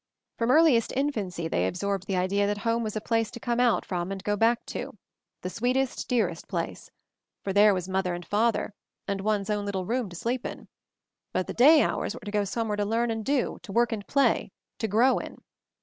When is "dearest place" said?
6.09-6.89